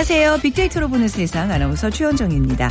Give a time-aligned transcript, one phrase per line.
[0.00, 0.38] 안녕하세요.
[0.38, 2.70] 빅데이터로 보는 세상 아나운서 최현정입니다.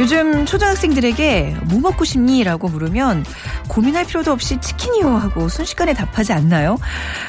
[0.00, 3.24] 요즘 초등학생들에게 뭐 먹고 싶니?라고 물으면
[3.68, 6.76] 고민할 필요도 없이 치킨이요 하고 순식간에 답하지 않나요?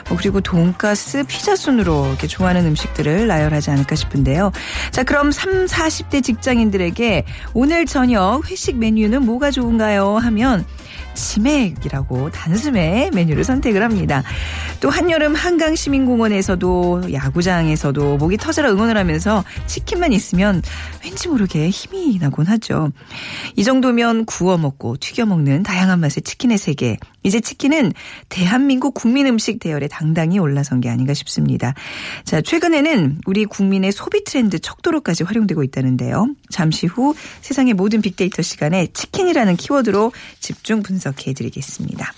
[0.10, 4.52] 뭐 그리고 돈가스, 피자 순으로 이렇게 좋아하는 음식들을 나열하지 않을까 싶은데요.
[4.90, 10.18] 자, 그럼 3, 40대 직장인들에게 오늘 저녁 회식 메뉴는 뭐가 좋은가요?
[10.18, 10.66] 하면
[11.18, 14.24] 치맥이라고 단숨에 메뉴를 선택을 합니다.
[14.80, 20.62] 또 한여름 한강 시민공원에서도 야구장에서도 목이 터져라 응원을 하면서 치킨만 있으면
[21.04, 22.92] 왠지 모르게 힘이 나곤 하죠.
[23.56, 26.98] 이 정도면 구워 먹고 튀겨 먹는 다양한 맛의 치킨의 세계.
[27.24, 27.92] 이제 치킨은
[28.30, 31.74] 대한민국 국민 음식 대열에 당당히 올라선 게 아닌가 싶습니다.
[32.24, 36.28] 자, 최근에는 우리 국민의 소비 트렌드 척도로까지 활용되고 있다는데요.
[36.50, 42.14] 잠시 후 세상의 모든 빅데이터 시간에 치킨이라는 키워드로 집중 분석 해 드리겠습니다.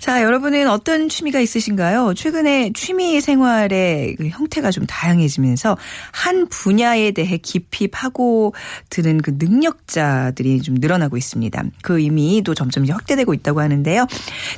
[0.00, 2.14] 자, 여러분은 어떤 취미가 있으신가요?
[2.14, 5.76] 최근에 취미 생활의 그 형태가 좀 다양해지면서
[6.10, 8.54] 한 분야에 대해 깊이 파고
[8.88, 11.62] 드는 그 능력자들이 좀 늘어나고 있습니다.
[11.82, 14.06] 그 의미도 점점 확대되고 있다고 하는데요.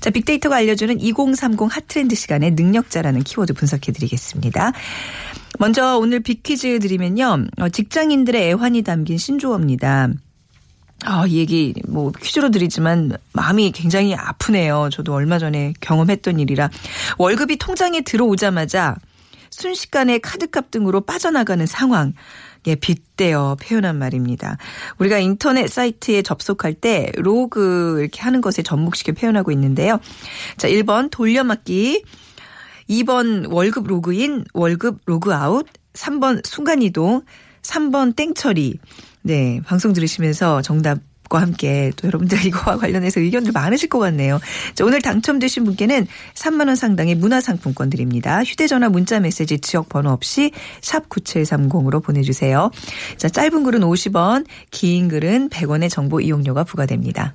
[0.00, 4.72] 자, 빅데이터가 알려주는 2030 핫트렌드 시간에 능력자라는 키워드 분석해 드리겠습니다.
[5.58, 7.46] 먼저 오늘 빅퀴즈 드리면요.
[7.58, 10.10] 어, 직장인들의 애환이 담긴 신조어입니다.
[11.04, 14.88] 아, 이 얘기 뭐 퀴즈로 드리지만 마음이 굉장히 아프네요.
[14.92, 16.70] 저도 얼마 전에 경험했던 일이라
[17.18, 18.96] 월급이 통장에 들어오자마자
[19.50, 22.14] 순식간에 카드값 등으로 빠져나가는 상황.
[22.68, 24.56] 예, 빗대어 표현한 말입니다.
[24.98, 29.98] 우리가 인터넷 사이트에 접속할 때 로그 이렇게 하는 것에 접목시켜 표현하고 있는데요.
[30.58, 32.04] 자, 1번 돌려막기,
[32.88, 37.22] 2번 월급 로그인, 월급 로그아웃, 3번 순간이동,
[37.62, 38.78] 3번 땡처리.
[39.22, 40.98] 네, 방송 들으시면서 정답
[41.32, 44.38] 과 함께 또 여러분들 이거와 관련해서 의견들 많으실 것 같네요.
[44.74, 48.44] 자, 오늘 당첨되신 분께는 3만 원 상당의 문화상품권 드립니다.
[48.44, 50.50] 휴대전화 문자 메시지 지역 번호 없이
[50.82, 52.70] 샵 9730으로 보내주세요.
[53.16, 57.34] 자, 짧은 글은 50원, 긴 글은 100원의 정보 이용료가 부과됩니다.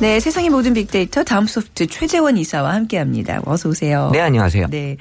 [0.00, 3.40] 네, 세상의 모든 빅데이터 다음 소프트 최재원 이사와 함께합니다.
[3.46, 4.10] 어서 오세요.
[4.12, 4.66] 네, 안녕하세요.
[4.68, 4.96] 네.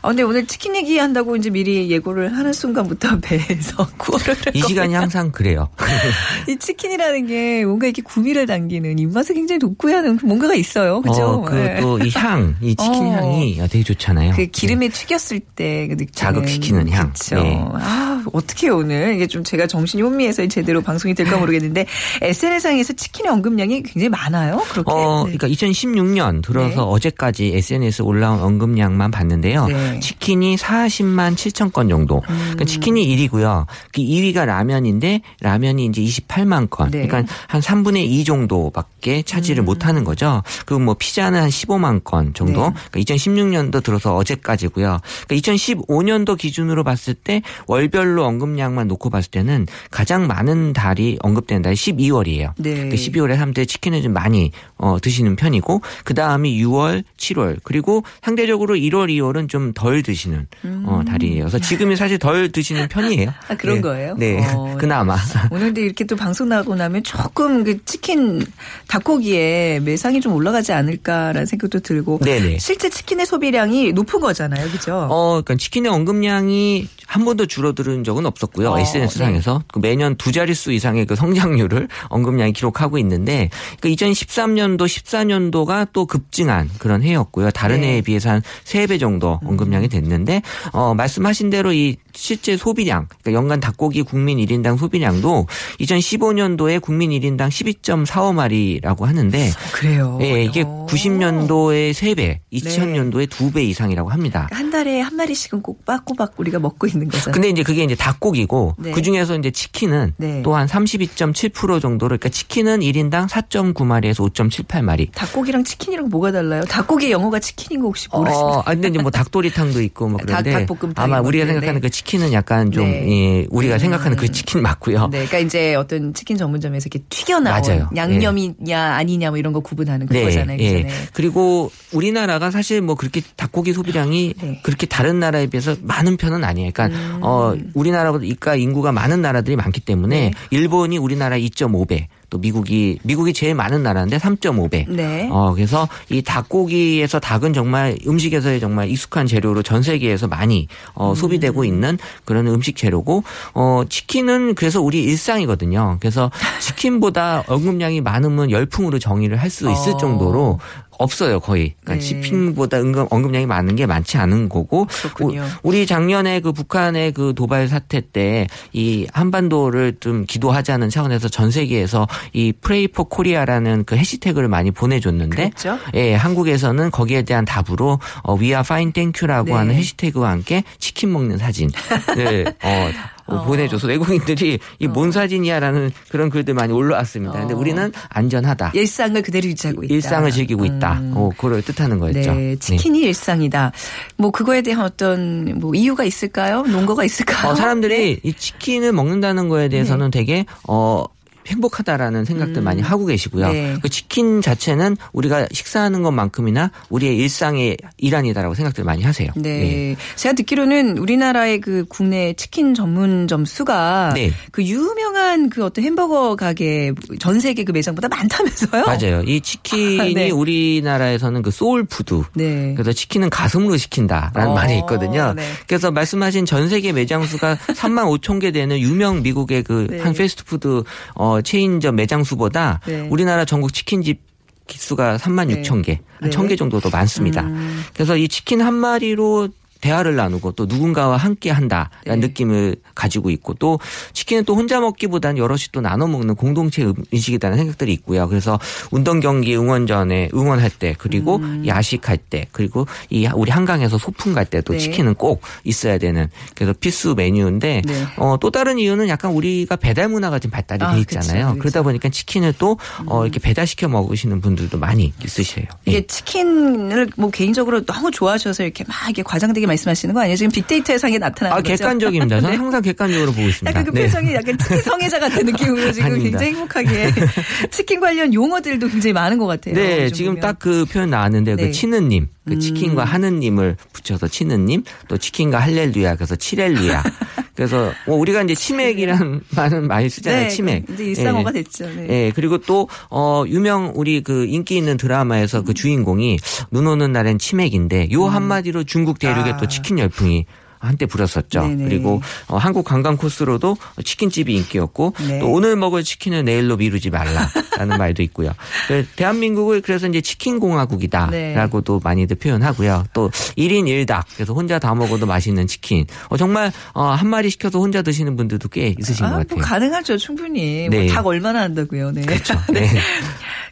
[0.00, 5.30] 아, 근데 오늘 치킨 얘기한다고 이제 미리 예고를 하는 순간부터 배에서 구호를 이 시간이 항상
[5.30, 5.68] 그래요.
[6.48, 11.02] 이 치킨이라는 게 뭔가 이렇게 구미를 당기는 입맛을 굉장히 돋구게 하는 뭔가가 있어요.
[11.02, 11.22] 그죠?
[11.22, 13.12] 어, 그또 이 향, 이 치킨 어.
[13.12, 14.32] 향이 되게 좋잖아요.
[14.34, 16.08] 그 기름에 튀겼을 때 그 느낌.
[16.14, 17.12] 자극시키는 향.
[17.12, 17.36] 그렇죠.
[17.36, 17.62] 네.
[17.74, 21.86] 아, 어떻게 오늘 이게 좀 제가 정신이 혼미해서 제대로 방송이 될까 모르겠는데
[22.22, 24.62] SNS상에서 치킨의 언급량이 굉장히 많아 요.
[24.70, 24.90] 그렇게.
[24.92, 25.36] 어, 네.
[25.36, 26.80] 그러니까 2016년 들어서 네.
[26.80, 29.66] 어제까지 SNS 올라온 언급량만 봤는데요.
[29.66, 30.00] 네.
[30.00, 32.22] 치킨이 40만 7천 건 정도.
[32.28, 32.36] 음.
[32.38, 33.66] 그러니까 치킨이 1위고요.
[33.92, 36.90] 그 2위가 라면인데 라면이 이제 28만 건.
[36.90, 37.06] 네.
[37.06, 39.66] 그러니까 한 3분의 2 정도밖에 차지를 음.
[39.66, 40.42] 못하는 거죠.
[40.66, 42.68] 그리고 뭐 피자는 한 15만 건 정도.
[42.68, 42.74] 네.
[42.90, 45.00] 그러니까 2016년도 들어서 어제까지고요.
[45.26, 51.74] 그러니까 2015년도 기준으로 봤을 때 월별로 언급량만 놓고 봤을 때는 가장 많은 달이 언급되는 달이
[51.74, 52.52] 12월이에요.
[52.58, 52.88] 네.
[52.88, 54.27] 그 12월에 사람들이 치킨을 좀 많이
[54.76, 60.46] 어, 드시는 편이고 그 다음이 6월, 7월 그리고 상대적으로 1월, 2월은 좀 덜 드시는
[60.86, 61.48] 어, 달이에요.
[61.48, 63.28] 지금이 사실 덜 드시는 편이에요.
[63.28, 63.34] 음.
[63.48, 63.80] 아, 그런 네.
[63.82, 64.14] 거예요?
[64.18, 64.76] 네, 어.
[64.78, 65.16] 그나마.
[65.50, 68.44] 오늘도 이렇게 또 방송 나고 나면 조금 그 치킨
[68.88, 72.58] 닭고기에 매상이 좀 올라가지 않을까라는 생각도 들고 네네.
[72.58, 75.06] 실제 치킨의 소비량이 높은 거잖아요, 그죠?
[75.10, 78.70] 어, 그러니까 치킨의 언급량이 한 번도 줄어드는 적은 없었고요.
[78.70, 83.48] 어, SNS상에서 그 매년 두 자릿수 이상의 그 성장률을 언급량이 기록하고 있는데
[83.80, 83.88] 그
[84.18, 87.50] 2013년도, 14년도가 또 급증한 그런 해였고요.
[87.50, 87.86] 다른 네.
[87.86, 87.92] 음.
[87.92, 90.42] 해에 비해서 한세배 정도 언급량이 됐는데
[90.72, 95.46] 어, 말씀하신 대로 이 실제 소비량, 그러니까 연간 닭고기 국민 1인당 소비량도
[95.80, 100.18] 2015년도에 국민 1인당 12.45마리라고 하는데 그래요.
[100.20, 100.86] 예, 이게 어.
[100.90, 104.48] 90년도의 3배, 2000년도의 2배 이상이라고 합니다.
[104.50, 107.32] 한 달에 한 마리씩은 꼭 빠꼬박 우리가 먹고 있는 거잖아요.
[107.32, 108.90] 근데 이제 그게 이제 닭고기고 네.
[108.90, 110.42] 그 중에서 이제 치킨은 네.
[110.42, 115.12] 또한 32.7% 정도로 그러니까 치킨은 1인당 4.9마리에서 5.78마리.
[115.14, 116.62] 닭고기랑 치킨이랑 뭐가 달라요?
[116.64, 118.44] 닭고기 영어가 치킨인 거 혹시 모르시나요?
[118.44, 121.46] 어, 아, 근데 이제 뭐 닭도리탕도 있고 뭐 닭- 그런데 닭 볶음탕 아마 이런 우리가
[121.46, 121.80] 생각하는 네.
[121.80, 123.06] 그 치킨 은 약간 좀 네.
[123.42, 125.08] 예, 우리가 생각하는 그 치킨 맞고요.
[125.12, 127.90] 네, 그러니까 이제 어떤 치킨 전문점에서 이렇게 튀겨 나온 맞아요.
[127.94, 130.58] 양념이냐 아니냐 뭐 이런 거 구분하는 그거잖아요.
[130.58, 130.72] 예.
[130.72, 130.94] 그전에.
[131.12, 134.60] 그리고 우리나라가 사실 뭐 그렇게 닭고기 소비량이 네.
[134.62, 136.70] 그렇게 다른 나라에 비해서 많은 편은 아니에요.
[136.72, 137.18] 그러니까 음.
[137.22, 140.30] 어 우리나라보다 이가 인구가 많은 나라들이 많기 때문에 네.
[140.50, 144.88] 일본이 우리나라 2.5배, 또 미국이 미국이 제일 많은 나라인데 3.5배.
[144.88, 145.28] 네.
[145.30, 151.64] 어 그래서 이 닭고기에서 닭은 정말 음식에서의 정말 익숙한 재료로 전 세계에서 많이 어 소비되고
[151.64, 155.96] 있는 그런 음식 재료고 어 치킨은 그래서 우리 일상이거든요.
[156.00, 156.30] 그래서
[156.60, 159.96] 치킨보다 언급량이 많으면 열풍으로 정의를 할 수 있을 어.
[159.96, 160.58] 정도로
[160.98, 161.74] 없어요 거의.
[161.82, 162.00] 그러니까 네.
[162.00, 165.42] 치킨보다 은근 언급량이 많은 게 많지 않은 거고 그렇군요.
[165.42, 171.50] 우- 우리 작년에 그 북한의 그 도발 사태 때 이 한반도를 좀 기도하자는 차원에서 전
[171.50, 175.78] 세계에서 이 Pray for Korea라는 그 해시태그를 많이 보내줬는데 그랬죠?
[175.94, 179.52] 예, 한국에서는 거기에 대한 답으로 어, We are fine, thank you라고 네.
[179.54, 181.72] 하는 해시태그와 함께 치킨 먹는 사진을
[182.62, 182.90] 어,
[183.28, 187.38] 어, 보내줘서 외국인들이 이뭔 사진이야라는 그런 글들 많이 올라왔습니다.
[187.38, 187.56] 근데 어.
[187.56, 188.72] 우리는 안전하다.
[188.74, 189.94] 일상을 그대로 유지하고 있다.
[189.94, 190.98] 일상을 즐기고 있다.
[191.00, 191.12] 음.
[191.14, 192.34] 어, 그걸 뜻하는 거였죠.
[192.34, 193.72] 네, 치킨이 일상이다.
[194.16, 196.62] 뭐 그거에 대한 어떤 뭐 이유가 있을까요?
[196.62, 197.52] 논거가 있을까요?
[197.52, 198.20] 어, 사람들이 네.
[198.22, 201.04] 이 치킨을 먹는다는 거에 대해서는 되게 어
[201.48, 203.46] 행복하다라는 생각들 많이 하고 계시고요.
[203.46, 203.52] 음.
[203.52, 203.76] 네.
[203.82, 209.30] 그 치킨 자체는 우리가 식사하는 것만큼이나 우리의 일상의 일환이다라고 생각들 많이 하세요.
[209.36, 209.96] 네.
[210.16, 214.32] 제가 듣기로는 우리나라의 그 국내 치킨 전문점 수가 네.
[214.52, 218.84] 그 유명한 그 어떤 햄버거 가게 전 세계 그 매장보다 많다면서요?
[218.86, 219.22] 맞아요.
[219.22, 220.30] 이 치킨이 네.
[220.30, 222.22] 우리나라에서는 그 soul food.
[222.34, 222.74] 네.
[222.74, 225.34] 그래서 치킨은 가슴으로 시킨다라는 어, 말이 있거든요.
[225.34, 225.42] 네.
[225.66, 230.00] 그래서 말씀하신 전 세계 매장 수가 3만 5천 개 되는 유명 미국의 그 네.
[230.00, 230.82] 한 패스트푸드
[231.14, 233.08] 어, 체인점 매장 수보다 네.
[233.10, 234.20] 우리나라 전국 치킨집
[234.66, 235.62] 기수가 3만 네.
[235.62, 236.30] 6천 개, 한 네.
[236.30, 237.42] 1천 개 정도 더 많습니다.
[237.42, 237.82] 음.
[237.94, 239.48] 그래서 이 치킨 한 마리로
[239.80, 242.16] 대화를 나누고 또 누군가와 함께 한다라는 네.
[242.16, 243.78] 느낌을 가지고 있고 또
[244.12, 248.28] 치킨은 또 혼자 먹기보다는 여럿이 또 나눠 먹는 공동체 음식이라는 생각들이 있고요.
[248.28, 248.58] 그래서
[248.90, 251.64] 운동 경기 응원 전에 응원할 때 그리고 음.
[251.66, 254.78] 야식할 때 그리고 이 우리 한강에서 소풍 갈 때도 네.
[254.78, 258.06] 치킨은 꼭 있어야 되는 그래서 필수 메뉴인데 네.
[258.16, 261.50] 어, 또 다른 이유는 약간 우리가 배달 문화가 좀 발달이 아, 돼 있잖아요.
[261.50, 261.58] 음.
[261.58, 265.66] 그러다 보니까 치킨을 또 어, 이렇게 배달시켜 먹으시는 분들도 많이 있으세요.
[265.86, 266.06] 이게 예.
[266.06, 270.36] 치킨을 뭐 개인적으로 너무 좋아하셔서 이렇게 막 이렇게 과장되게 말씀하시는 거 아니에요?
[270.36, 271.76] 지금 빅데이터의 상에 나타나는 아, 거죠?
[271.76, 272.36] 객관적입니다.
[272.40, 272.56] 저는 네.
[272.56, 273.70] 항상 객관적으로 보고 있습니다.
[273.70, 274.04] 약간 그 네.
[274.06, 276.38] 표정이 약간 치킨 성애자 같은 느낌으로 지금 아닙니다.
[276.38, 277.12] 굉장히 행복하게
[277.70, 279.74] 치킨 관련 용어들도 굉장히 많은 것 같아요.
[279.74, 280.40] 네, 지금.
[280.40, 281.62] 딱 그 표현 나왔는데 네.
[281.62, 281.66] 음.
[281.66, 287.02] 그 치느님, 그 치킨과 하느님을 붙여서 치느님, 또 치킨과 할렐루야, 그래서 칠렐루야.
[287.54, 290.42] 그래서 뭐 우리가 이제 치맥이라는 말은 많이 쓰잖아요.
[290.44, 290.84] 네, 치맥.
[290.90, 291.62] 이제 일상어가 예.
[291.62, 291.86] 됐죠.
[291.86, 292.06] 네.
[292.08, 296.38] 예, 그리고 또, 어, 유명, 우리 그 인기 있는 드라마에서 그 주인공이
[296.70, 299.54] 눈 오는 날엔 치맥인데 요 한마디로 중국 대륙에 음.
[299.54, 299.56] 아.
[299.56, 300.46] 또 치킨 열풍이
[300.78, 301.62] 한때 불었었죠.
[301.62, 301.84] 네네.
[301.84, 305.38] 그리고 어, 한국 관광 코스로도 치킨집이 인기였고 네.
[305.40, 308.52] 또 오늘 먹을 치킨은 내일로 미루지 말라라는 말도 있고요.
[308.86, 313.04] 그 대한민국을 그래서 이제 치킨 공화국이다라고도 많이들 표현하고요.
[313.12, 316.06] 또 1인 1닭 그래서 혼자 다 먹어도 맛있는 치킨.
[316.28, 319.60] 어, 정말 어, 한 마리 시켜서 혼자 드시는 분들도 꽤 있으신 아, 것뭐 같아요.
[319.60, 320.88] 가능하죠, 충분히.
[320.88, 321.04] 네.
[321.04, 322.22] 뭐닭 얼마나 한다고요, 네.
[322.22, 322.54] 그렇죠.
[322.72, 322.88] 네.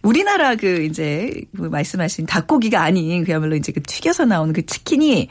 [0.03, 5.29] 우리나라 그 이제 그 말씀하신 닭고기가 아닌 그야말로 이제 그 튀겨서 나오는 그 치킨이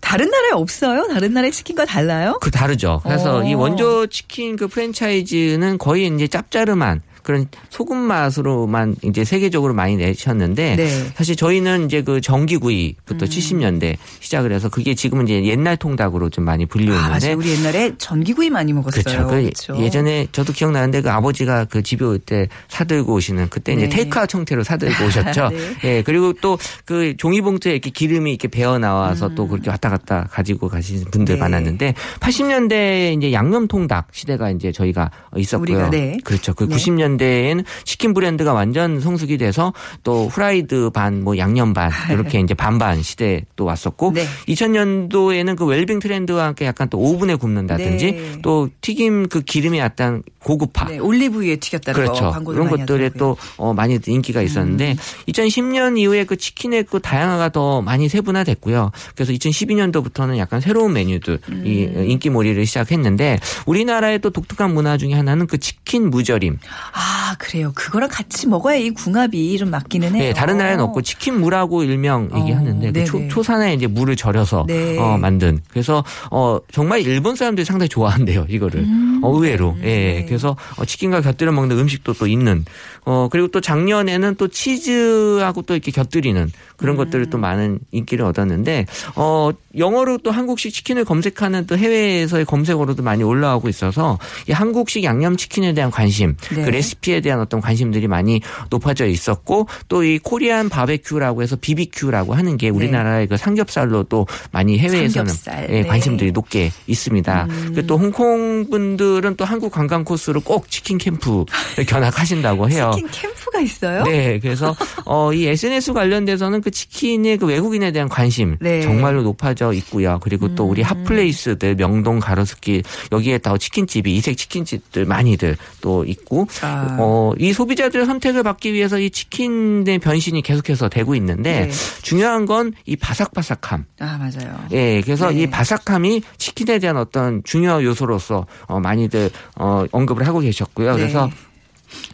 [0.00, 1.06] 다른 나라에 없어요?
[1.16, 2.36] 다른 나라의 치킨과 달라요?
[2.42, 3.00] 그 다르죠.
[3.02, 3.42] 그래서 어.
[3.42, 10.76] 이 원조 치킨 그 프랜차이즈는 거의 이제 짭짜름한 그런 소금 맛으로만 이제 세계적으로 많이 내셨는데
[10.76, 10.84] 네.
[10.84, 11.10] 음.
[11.14, 16.64] 사실 저희는 이제 그 전기구이부터 70년대 시작을 해서 그게 지금은 이제 옛날 통닭으로 좀 많이
[16.64, 17.36] 아, 불리우는데 맞아요.
[17.36, 19.02] 우리 옛날에 전기구이 많이 먹었어요.
[19.02, 19.26] 그렇죠.
[19.26, 19.76] 그 그렇죠.
[19.84, 23.96] 예전에 저도 기억나는데 그 아버지가 그 집에 올때 사들고 오시는 그때 이제 네.
[23.96, 25.50] 테이크아웃 형태로 사들고 오셨죠.
[25.50, 25.58] 네.
[25.84, 26.02] 예.
[26.02, 29.34] 그리고 또 그 종이봉투에 이렇게 기름이 이렇게 배어 나와서 음.
[29.34, 31.40] 또 그렇게 왔다 갔다 가지고 가시는 분들 네.
[31.40, 35.62] 많았는데 80년대 이제 양념 통닭 시대가 이제 저희가 있었고요.
[35.62, 36.18] 우리가, 네.
[36.24, 36.54] 그렇죠.
[36.54, 36.76] 그 네.
[36.76, 42.40] 90년 대 90년대에는 치킨 브랜드가 완전 성숙이 돼서 또 후라이드 반, 뭐 양념 반 이렇게
[42.40, 44.26] 이제 반반 시대 또 왔었고 네.
[44.48, 48.32] 2000년도에는 그 웰빙 트렌드와 함께 약간 또 오븐에 굽는다든지 네.
[48.42, 52.30] 또 튀김 그 기름이 약간 고급화 네, 올리브유에 튀겼다는 거 그렇죠.
[52.30, 53.06] 광고도 그런 것들에.
[53.06, 53.10] 음.
[53.18, 54.96] 또 어, 많이 인기가 있었는데
[55.28, 58.92] 2010년 이후에 그 치킨의 그 다양화가 더 많이 세분화됐고요.
[59.14, 62.04] 그래서 2012년도부터는 약간 새로운 메뉴들이 음.
[62.08, 66.58] 인기몰이를 시작했는데 우리나라의 또 독특한 문화 중에 하나는 그 치킨 무절임.
[66.92, 67.05] 아
[67.38, 67.72] 그래요.
[67.74, 70.22] 그거랑 같이 먹어야 이 궁합이 좀 맞기는 해요.
[70.22, 73.04] 네, 다른 나라에는 없고 치킨 무라고 일명 어, 얘기하는데 그.
[73.04, 74.98] 초, 초산에 이제 물을 절여서 네.
[74.98, 75.60] 어, 만든.
[75.68, 78.86] 그래서 어 정말 일본 사람들이 상당히 좋아한대요 이거를.
[79.22, 79.76] 어, 의외로.
[79.80, 79.84] 예.
[79.84, 80.24] 네.
[80.26, 82.64] 그래서 어, 치킨과 곁들여 먹는 음식도 또 있는.
[83.04, 86.98] 어 그리고 또 작년에는 또 치즈하고 또 이렇게 곁들이는 그런 음.
[86.98, 93.22] 것들을 또 많은 인기를 얻었는데 어 영어로 또 한국식 치킨을 검색하는 또 해외에서의 검색어로도 많이
[93.22, 96.64] 올라오고 있어서 이 한국식 양념 치킨에 대한 관심, 네.
[96.64, 102.34] 그 레시피 에 대한 어떤 관심들이 많이 높아져 있었고 또 이 코리안 바베큐라고 해서 비비큐라고
[102.34, 105.32] 하는 게 우리나라의 그 삼겹살로 또 많이 해외에서는 네.
[105.32, 105.88] 삼겹살, 예, 네.
[105.88, 107.46] 관심들이 높게 있습니다.
[107.50, 107.62] 음.
[107.74, 111.44] 그리고 또 홍콩 분들은 또 한국 관광 코스로 꼭 치킨 캠프를
[111.86, 112.92] 견학하신다고 해요.
[112.94, 114.02] 치킨 캠프가 있어요?
[114.04, 114.74] 네, 그래서
[115.04, 118.82] 어, 이 SNS 관련돼서는 그 치킨의 그 외국인에 대한 관심 네.
[118.82, 120.18] 정말로 높아져 있고요.
[120.22, 126.85] 그리고 또 우리 핫플레이스들 명동 가로수길 여기에 다 치킨집이 이색 치킨집들 많이들 또 있고 아.
[126.98, 131.70] 어, 이 소비자들의 선택을 받기 위해서 이 치킨의 변신이 계속해서 되고 있는데 네.
[132.02, 133.84] 중요한 건 이 바삭바삭함.
[134.00, 134.58] 아 맞아요.
[134.72, 135.42] 예, 그래서 네.
[135.42, 140.92] 이 바삭함이 치킨에 대한 어떤 중요 요소로서 어, 많이들 어, 언급을 하고 계셨고요.
[140.92, 140.98] 네.
[141.00, 141.30] 그래서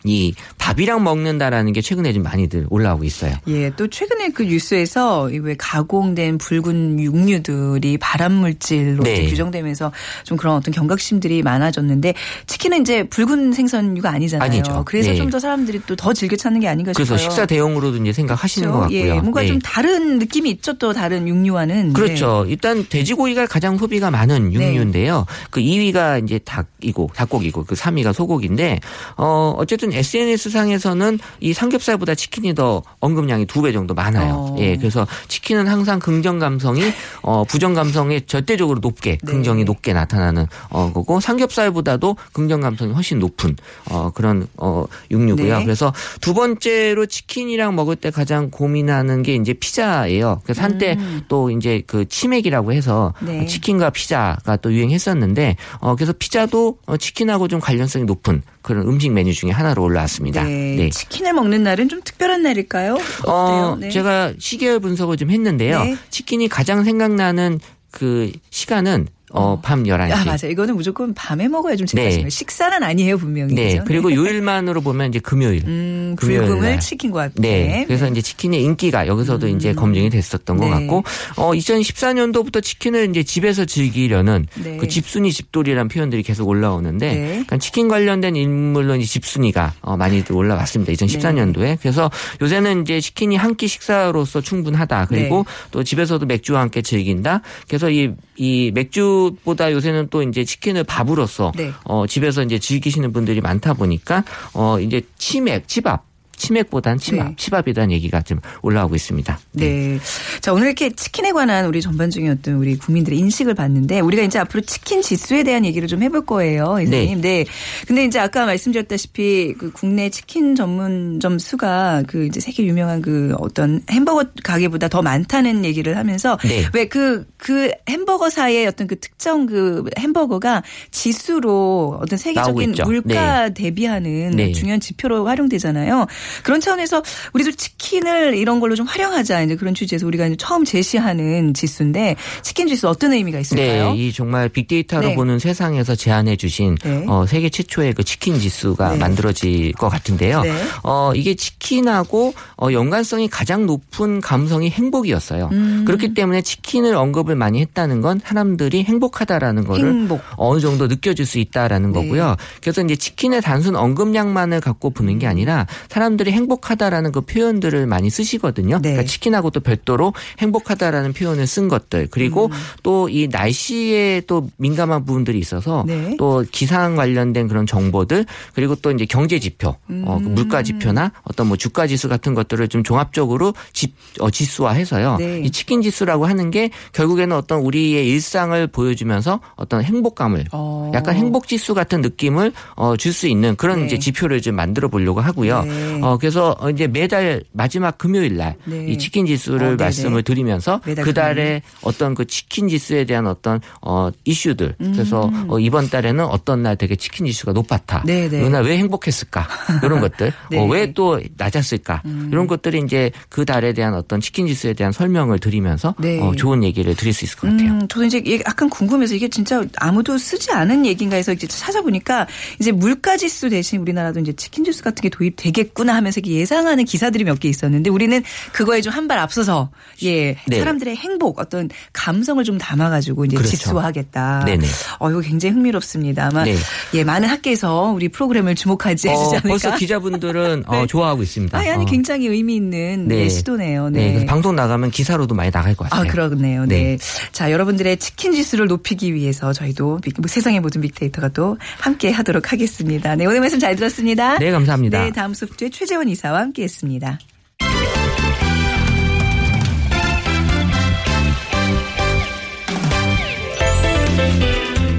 [0.05, 3.35] 이 밥이랑 먹는다라는 게 최근에 좀 많이들 올라오고 있어요.
[3.49, 9.27] 예, 또 최근에 그 뉴스에서 이왜 가공된 붉은 육류들이 발암 물질로 네.
[9.27, 9.93] 규정되면서
[10.25, 12.15] 좀 그런 어떤 경각심들이 많아졌는데
[12.47, 14.47] 치킨은 이제 붉은 생선류가 아니잖아요.
[14.47, 14.83] 아니죠.
[14.85, 15.17] 그래서 네.
[15.17, 17.31] 좀더 사람들이 또 더 즐겨 찾는 게 아닌가 그래서 싶어요.
[17.31, 18.99] 식사 대용으로도 이제 생각하시는 것 같고요.
[18.99, 19.47] 예, 뭔가 네.
[19.47, 20.73] 좀 다른 느낌이 있죠.
[20.79, 21.93] 또 다른 육류와는.
[21.93, 22.45] 그렇죠.
[22.49, 25.27] 일단 돼지고기가 가장 소비가 많은 육류인데요.
[25.51, 28.81] 그 2위가 이제 닭이고 닭고기고 그 3위가 소고기인데
[29.17, 34.35] 어 어쨌든 SNS 상에서는 이 삼겹살보다 치킨이 더 언급량이 두 배 정도 많아요.
[34.35, 34.57] 어.
[34.59, 36.83] 예, 그래서 치킨은 항상 긍정 감성이
[37.23, 39.33] 어 부정 감성이 절대적으로 높게 네.
[39.33, 43.57] 긍정이 높게 나타나는 어 거고 삼겹살보다도 긍정 감성이 훨씬 높은
[43.91, 45.59] 어 그런 어 육류고요.
[45.59, 45.65] 네.
[45.65, 50.41] 그래서 두 번째로 치킨이랑 먹을 때 가장 고민하는 게 이제 피자예요.
[50.43, 50.97] 그래서 한때
[51.29, 53.27] 또 이제 그 치맥이라고 해서 음.
[53.27, 53.47] 네.
[53.47, 59.33] 치킨과 피자가 또 유행했었는데 어 그래서 피자도 어, 치킨하고 좀 관련성이 높은 그런 음식 메뉴
[59.33, 60.45] 중에 하나로 올라왔습니다.
[60.45, 60.91] 네.
[60.91, 62.95] 치킨을 먹는 날은 좀 특별한 날일까요?
[62.95, 63.33] 어때요?
[63.33, 63.91] 어, 네.
[63.91, 65.85] 제가 시계열 분석을 좀 했는데요.
[65.85, 65.97] 네.
[66.11, 67.61] 치킨이 가장 생각나는
[67.91, 70.13] 그 시간은 어, 밤 11시.
[70.13, 70.51] 아, 맞아요.
[70.51, 72.03] 이거는 무조건 밤에 먹어야 좀 네.
[72.03, 72.29] 제맛이에요.
[72.29, 73.55] 식사는 아니에요, 분명히.
[73.55, 73.73] 네.
[73.73, 73.85] 그죠?
[73.87, 75.63] 그리고 요일만으로 보면 이제 금요일.
[75.67, 76.79] 음, 금요일.
[76.81, 77.41] 치킨과 함께.
[77.41, 77.85] 네.
[77.87, 80.71] 그래서 이제 치킨의 인기가 여기서도 이제 검증이 됐었던 것 네.
[80.73, 81.05] 같고,
[81.37, 84.77] 어, 2014년도부터 치킨을 이제 집에서 즐기려는 네.
[84.77, 87.27] 그 집순이 집돌이라는 표현들이 계속 올라오는데, 네.
[87.29, 90.93] 그러니까 치킨 관련된 인물로 이제 집순이가 어, 많이들 올라왔습니다.
[90.93, 91.59] 2014년도에.
[91.59, 91.79] 네.
[91.81, 92.11] 그래서
[92.41, 95.07] 요새는 이제 치킨이 한 끼 식사로서 충분하다.
[95.11, 95.69] 그리고 네.
[95.71, 97.43] 또 집에서도 맥주와 함께 즐긴다.
[97.69, 98.11] 그래서 이,
[98.43, 101.71] 이 맥주보다 요새는 또 이제 치킨을 밥으로서 네.
[101.85, 106.12] 어, 집에서 이제 즐기시는 분들이 많다 보니까 어, 이제 치맥, 치밥.
[106.43, 107.35] 치맥보단 치밥, 네.
[107.37, 109.39] 치밥이라는 얘기가 좀 올라오고 있습니다.
[109.53, 109.99] 네.
[110.41, 114.63] 자, 오늘 이렇게 치킨에 관한 우리 전반적인 어떤 우리 국민들의 인식을 봤는데 우리가 이제 앞으로
[114.63, 116.79] 치킨 지수에 대한 얘기를 좀 해볼 거예요.
[116.81, 117.21] 이사님.
[117.21, 117.45] 네.
[117.87, 123.83] 근데 이제 아까 말씀드렸다시피 그 국내 치킨 전문점 수가 그 이제 세계 유명한 그 어떤
[123.89, 126.65] 햄버거 가게보다 더 많다는 얘기를 하면서 네.
[126.75, 132.75] 왜 그, 그 햄버거사의 어떤 그 특정 그 햄버거가 지수로 어떤 세계적인.
[132.85, 134.53] 물가 대비하는 네.
[134.53, 136.07] 중요한 지표로 활용되잖아요.
[136.43, 142.17] 그런 차원에서 우리도 치킨을 이런 걸로 좀 활용하자 이제 그런 취지에서 우리가 처음 제시하는 지수인데
[142.43, 143.93] 치킨 지수 어떤 의미가 있을까요?
[143.93, 145.15] 네, 이 정말 빅데이터로 네.
[145.15, 147.05] 보는 세상에서 제안해 주신 네.
[147.09, 148.99] 어, 세계 최초의 그 치킨 지수가 네.
[148.99, 150.43] 만들어질 것 같은데요.
[150.43, 150.55] 네.
[150.85, 155.49] 어, 이게 치킨하고 어, 연관성이 가장 높은 감성이 행복이었어요.
[155.53, 155.85] 음.
[155.87, 160.21] 그렇기 때문에 치킨을 언급을 많이 했다는 건 사람들이 행복하다라는 거를 행복.
[160.37, 162.01] 어느 정도 느껴질 수 있다라는 네.
[162.01, 162.37] 거고요.
[162.61, 168.11] 그래서 이제 치킨의 단순 언급량만을 갖고 보는 게 아니라 사람들이 사람들이 행복하다라는 그 표현들을 많이
[168.11, 168.77] 쓰시거든요.
[168.77, 168.91] 네.
[168.93, 172.53] 그러니까 치킨하고 또 별도로 행복하다라는 표현을 쓴 것들 그리고 음.
[172.83, 176.17] 또이 날씨에 또 민감한 부분들이 있어서 네.
[176.19, 180.35] 또 기상 관련된 그런 정보들 그리고 또 이제 경제 지표, 어, 그 음.
[180.35, 185.17] 물가 지표나 어떤 뭐 주가 지수 같은 것들을 좀 종합적으로 지, 어, 지수화해서요.
[185.19, 185.41] 네.
[185.45, 190.91] 이 치킨 지수라고 하는 게 결국에는 어떤 우리의 일상을 보여주면서 어떤 행복감을 어.
[190.95, 193.87] 약간 행복 지수 같은 느낌을 어, 줄수 있는 그런 네.
[193.87, 195.65] 이제 지표를 좀 만들어 보려고 하고요.
[196.03, 196.07] 네.
[196.07, 198.97] 어, 그래서 어, 이제 매달 마지막 금요일 날이 네.
[198.99, 199.77] 치킨 지수를 어.
[199.77, 205.89] 말씀을 드리면서 그 달에 어떤 그 치킨 지수에 대한 어떤 어 이슈들 그래서 어, 이번
[205.89, 208.03] 달에는 어떤 날 되게 치킨 지수가 높았다.
[208.05, 208.07] 음.
[208.07, 208.39] 네네.
[208.39, 209.49] 이런 날왜 행복했을까?
[209.83, 210.33] 이런 것들.
[210.51, 210.59] 네.
[210.59, 210.63] 음.
[210.63, 212.03] 어, 왜 또 낮았을까?
[212.31, 216.21] 이런 것들이 이제 그 달에 대한 어떤 치킨 지수에 대한 설명을 드리면서 네.
[216.21, 217.71] 어, 좋은 얘기를 드릴 수 있을 것 같아요.
[217.73, 222.27] 음, 저도 이제 약간 궁금해서 이게 진짜 아무도 쓰지 않은 얘기인가 해서 이제 찾아보니까
[222.61, 227.25] 이제 물가 지수 대신 우리나라도 이제 치킨 지수 같은 게 도입되겠구나 하면서 이렇게 예상하는 기사들이
[227.25, 228.23] 몇 개 있었는데 우리는
[228.53, 229.71] 그거에 좀 한 발 앞서서
[230.05, 230.59] 예 네.
[230.59, 233.57] 사람들의 행복 어떤 감성을 좀 담아가지고 이제 그렇죠.
[233.57, 234.45] 지수화하겠다.
[234.45, 234.67] 네네.
[235.01, 236.27] 어 이거 굉장히 흥미롭습니다.
[236.29, 236.55] 아마 네.
[236.95, 239.49] 예 많은 학계에서 우리 프로그램을 주목하지 어, 않을까.
[239.49, 240.87] 벌써 기자분들은 어, 네.
[240.87, 241.57] 좋아하고 있습니다.
[241.59, 241.87] 아니, 아니 어.
[241.87, 243.25] 굉장히 의미 있는 네.
[243.25, 243.89] 예, 시도네요.
[243.91, 244.19] 네.
[244.19, 244.27] 네.
[244.27, 246.11] 방송 나가면 기사로도 많이 나갈 것 아, 같아요.
[246.13, 246.67] 그러네요.
[246.67, 246.97] 네.
[246.97, 246.99] 네.
[247.33, 252.53] 자, 여러분들의 치킨 지수를 높이기 위해서 저희도 빅- 뭐 세상의 모든 빅데이터가 또 함께 하도록
[252.53, 253.17] 하겠습니다.
[253.17, 254.39] 네, 오늘 말씀 잘 들었습니다.
[254.39, 255.03] 네, 감사합니다.
[255.05, 257.19] 네, 다음 소프트의 최재원 이사와 함께 했습니다.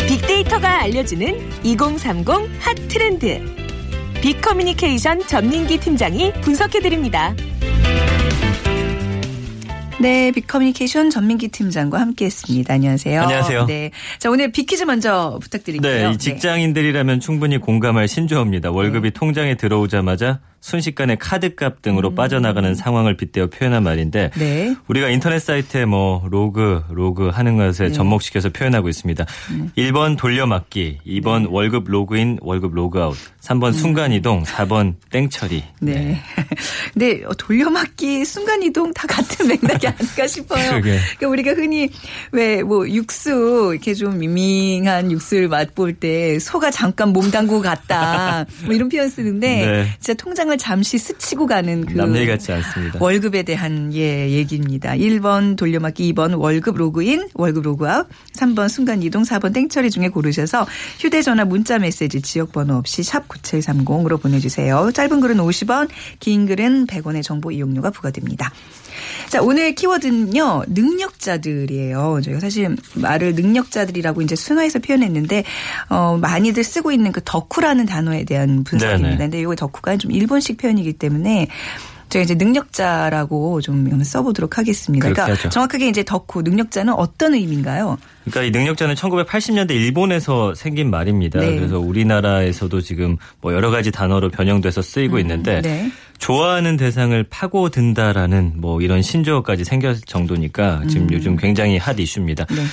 [0.10, 2.28] 빅데이터가 알려주는 2030
[2.60, 3.40] 핫 트렌드.
[4.22, 7.34] 빅커뮤니케이션 전민기 팀장이 분석해드립니다.
[10.02, 12.74] 네, 빅커뮤니케이션 전민기 팀장과 함께 했습니다.
[12.74, 13.22] 안녕하세요.
[13.22, 13.66] 안녕하세요.
[13.68, 13.92] 네.
[14.20, 16.10] 자, 오늘 빅퀴즈 먼저 부탁드릴게요.
[16.10, 18.72] 네, 이 직장인들이라면 충분히 공감할 신조어입니다.
[18.72, 24.76] 월급이 통장에 들어오자마자 순식간에 카드값 등으로 빠져나가는 상황을 빗대어 표현한 말인데 네.
[24.88, 27.92] 우리가 인터넷 사이트에 뭐 로그 로그 하는 것에 네.
[27.92, 29.26] 접목시켜서 표현하고 있습니다.
[29.78, 35.64] 1번 돌려막기, 2번 월급 로그인, 월급 로그아웃, 3번 순간이동, 4번 땡처리.
[35.82, 36.20] 네.
[36.94, 40.70] 근데 돌려막기, 순간이동 다 같은 맥락이 아닐까 싶어요.
[40.70, 40.98] 그러게.
[41.18, 41.90] 그러니까 우리가 흔히
[42.32, 48.74] 왜 뭐 육수 이렇게 좀 밍밍한 육수를 맛볼 때 소가 잠깐 몸 담고 갔다 뭐
[48.74, 49.86] 이런 표현 쓰는데 네.
[50.00, 53.00] 진짜 통장을 잠시 스치고 가는 그 남 얘기 같지 않습니다.
[53.00, 54.92] 월급에 대한 예 얘기입니다.
[54.94, 60.66] 1번 돌려막기, 2번 월급 로그인, 월급 로그아웃, 3번 순간 이동, 4번 땡처리 중에 고르셔서
[61.00, 64.92] 휴대전화 문자 메시지 지역 번호 없이 샵 9730으로 보내주세요.
[64.94, 68.52] 짧은 글은 50원, 긴 글은 100원의 정보 이용료가 부과됩니다.
[69.28, 72.22] 자, 오늘 키워드는요, 능력자들이에요.
[72.24, 75.44] 저희가 사실 말을 능력자들이라고 이제 순화해서 표현했는데,
[75.90, 79.08] 어, 많이들 쓰고 있는 그 덕후라는 단어에 대한 분석입니다.
[79.10, 79.18] 네네.
[79.18, 81.48] 근데 이거 덕후가 좀 일본 식 표현이기 때문에
[82.14, 85.10] 제가 이제 능력자라고 좀 써보도록 하겠습니다.
[85.10, 85.50] 그러니까 하죠.
[85.50, 87.98] 정확하게 이제 덕후, 능력자는 어떤 의미인가요?
[88.26, 91.40] 그러니까 이 능력자는 1980년대 일본에서 생긴 말입니다.
[91.40, 91.56] 네.
[91.56, 95.92] 그래서 우리나라에서도 지금 뭐 여러 가지 단어로 변형돼서 쓰이고 있는데 네.
[96.20, 102.46] 좋아하는 대상을 파고든다라는 뭐 이런 신조어까지 생겼 정도니까 지금 요즘 굉장히 핫 이슈입니다.
[102.52, 102.56] 음.
[102.58, 102.64] 네.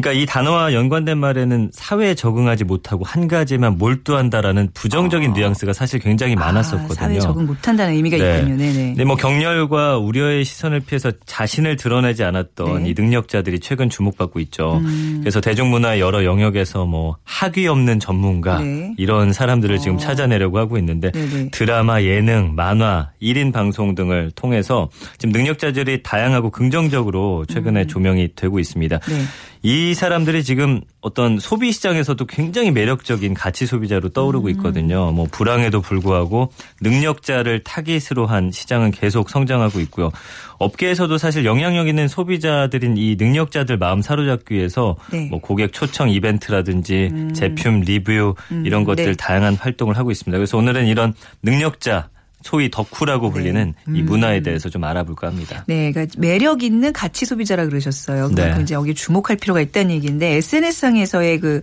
[0.00, 6.36] 그러니까 이 단어와 연관된 말에는 사회에 적응하지 못하고 한 가지만 몰두한다라는 부정적인 뉘앙스가 사실 굉장히
[6.36, 6.92] 많았었거든요.
[6.92, 8.38] 아, 사회 적응 못한다는 의미가 네.
[8.38, 8.56] 있군요.
[8.56, 8.94] 네네.
[8.96, 12.72] 네, 뭐 격렬과 우려의 시선을 피해서 자신을 드러내지 않았던 네.
[12.72, 12.86] 음.
[12.86, 14.80] 이 능력자들이 최근 주목받고 있죠.
[15.20, 18.94] 그래서 대중문화 여러 영역에서 뭐 학위 없는 전문가 네.
[18.96, 19.98] 이런 사람들을 지금 어.
[19.98, 21.50] 찾아내려고 하고 있는데 네네.
[21.50, 28.96] 드라마, 예능, 만화, 1인 방송 등을 통해서 지금 능력자들이 다양하고 긍정적으로 최근에 조명이 되고 있습니다.
[28.96, 29.12] 음.
[29.18, 29.22] 네.
[29.62, 34.12] 이 사람들이 지금 어떤 소비 시장에서도 굉장히 매력적인 가치 소비자로 음.
[34.12, 35.10] 떠오르고 있거든요.
[35.12, 40.10] 뭐 불황에도 불구하고 능력자를 타깃으로 한 시장은 계속 성장하고 있고요.
[40.58, 45.18] 업계에서도 사실 영향력 있는 소비자들인 이 능력자들 마음 사로잡기 위해서 네.
[45.18, 45.30] 음.
[45.30, 49.12] 뭐 고객 초청 이벤트라든지 제품 리뷰 이런 것들 네.
[49.14, 50.36] 다양한 활동을 하고 있습니다.
[50.36, 52.08] 그래서 오늘은 이런 능력자
[52.42, 55.64] 소위 덕후라고 불리는 이 문화에 대해서 좀 알아볼까 합니다.
[55.66, 58.28] 네, 그러니까 매력 있는 가치 소비자라 그러셨어요.
[58.28, 58.62] 그만큼 네.
[58.62, 61.60] 이제 여기 주목할 필요가 있다는 얘기인데 SNS상에서의 그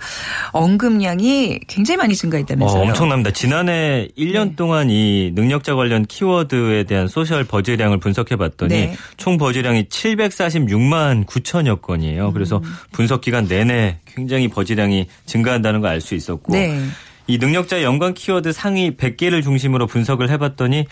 [0.51, 2.81] 언급량이 굉장히 많이 어, 증가했다면서요.
[2.83, 3.31] 엄청납니다.
[3.31, 4.55] 지난해 1년 네.
[4.55, 8.95] 동안 이 능력자 관련 키워드에 대한 social buzz량을 분석해 봤더니 네.
[9.17, 12.31] 총 buzz량이 746만 9천여 건이에요.
[12.33, 12.63] 그래서 음.
[12.91, 16.81] 분석 기간 내내 굉장히 버즈량이 증가한다는 걸 알 수 있었고 네.
[17.27, 20.85] 이 능력자 연관 키워드 상위 100개를 중심으로 분석을 해봤더니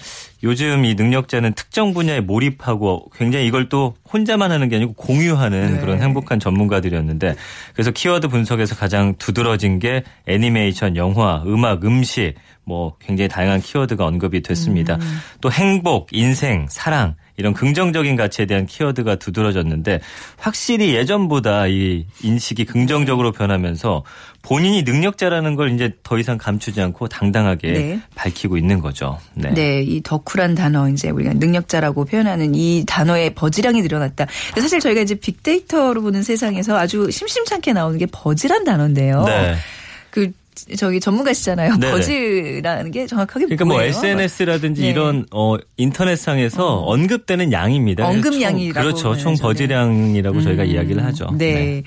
[0.44, 5.80] 요즘 이 능력자는 특정 분야에 몰입하고 굉장히 이걸 또 혼자만 하는 게 아니고 공유하는 네.
[5.80, 7.36] 그런 행복한 전문가들이었는데
[7.74, 14.42] 그래서 키워드 분석에서 가장 두드러진 게 애니메이션, 영화, 음악, 음식 뭐 굉장히 다양한 키워드가 언급이
[14.42, 14.98] 됐습니다.
[15.42, 20.02] 또 행복, 인생, 사랑 이런 긍정적인 가치에 대한 키워드가 두드러졌는데
[20.38, 24.04] 확실히 예전보다 이 인식이 긍정적으로 변하면서
[24.44, 28.00] 본인이 능력자라는 걸 이제 더 이상 감추지 않고 당당하게 네.
[28.14, 29.18] 밝히고 있는 거죠.
[29.34, 29.52] 네.
[29.54, 35.02] 네, 이 덕후란 단어 이제 우리가 능력자라고 표현하는 이 단어의 버즈량이 늘어 근데 사실 저희가
[35.02, 39.24] 이제 빅데이터로 보는 세상에서 아주 심심찮게 나오는 게 버즈란 단어인데요.
[39.26, 39.56] 네.
[40.10, 40.32] 그
[40.78, 41.78] 저기 전문가시잖아요.
[41.78, 41.92] 네네.
[41.92, 43.90] 버즈라는 게 정확하게 그러니까 뭐 뭐예요?
[43.90, 44.90] SNS라든지 네.
[44.90, 48.08] 이런 어 인터넷상에서 언급되는 양입니다.
[48.08, 49.22] 언급량이라고 총, 그렇죠.
[49.22, 49.36] 총.
[49.36, 50.44] 버즈량이라고 네.
[50.44, 51.28] 저희가 이야기를 하죠.
[51.38, 51.84] 네.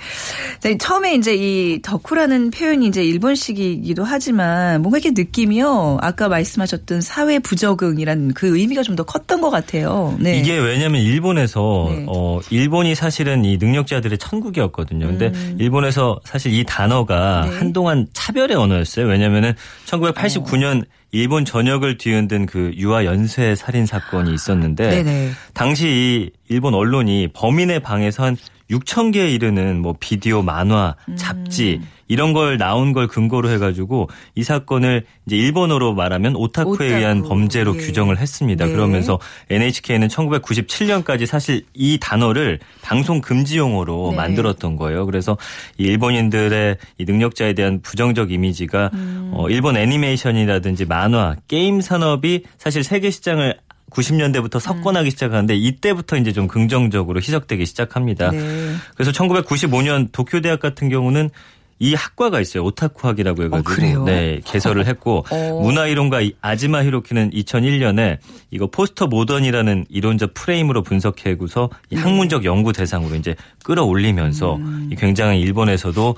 [0.63, 5.99] 네, 처음에 이제 이 덕후라는 표현이 이제 일본식이기도 하지만 뭔가 이렇게 느낌이요.
[6.01, 10.17] 아까 말씀하셨던 사회 부적응이란 그 의미가 좀 더 컸던 것 같아요.
[10.19, 10.39] 네.
[10.39, 12.07] 이게 왜냐하면 일본에서 네.
[12.09, 15.07] 어 일본이 사실은 이 능력자들의 천국이었거든요.
[15.07, 17.51] 근데 일본에서 사실 이 단어가 음.
[17.51, 17.57] 네.
[17.59, 19.07] 한동안 차별의 언어였어요.
[19.07, 19.55] 왜냐하면은
[19.87, 25.31] 1989년 일본 전역을 뒤흔든 그 유아 연쇄 살인 사건이 있었는데 네네.
[25.55, 28.37] 당시 이 일본 언론이 범인의 방에서 한
[28.71, 31.17] 6천 개에 이르는 뭐 비디오, 만화, 음.
[31.17, 36.85] 잡지 이런 걸 나온 걸 근거로 해가지고 이 사건을 이제 일본어로 말하면 오타쿠에 오타쿠.
[36.85, 37.81] 의한 범죄로 예.
[37.81, 38.67] 규정을 했습니다.
[38.67, 38.73] 네.
[38.73, 39.19] 그러면서
[39.51, 44.17] NHK는 1997년까지 사실 이 단어를 방송 금지 용어로 네.
[44.17, 45.07] 만들었던 거예요.
[45.07, 45.37] 그래서
[45.79, 49.31] 이 일본인들의 이 능력자에 대한 부정적 이미지가 음.
[49.35, 53.57] 어, 일본 애니메이션이라든지 만화, 게임 산업이 사실 세계 시장을
[53.97, 58.31] 90년대부터 석권하기 시작하는데 이때부터 이제 좀 긍정적으로 희석되기 시작합니다.
[58.31, 58.75] 네.
[58.95, 61.31] 그래서 1995년 도쿄 대학 같은 경우는
[61.79, 62.65] 이 학과가 있어요.
[62.65, 64.05] 오타쿠학이라고 해가지고 어?
[64.05, 65.61] 네 개설을 했고 어.
[65.63, 68.19] 문화이론가 이 아지마 히로키는 2001년에
[68.51, 72.01] 이거 포스터 모던이라는 이론적 프레임으로 분석해고서 이 네.
[72.01, 74.89] 학문적 연구 대상으로 이제 끌어올리면서 음.
[74.91, 76.17] 이 굉장히 일본에서도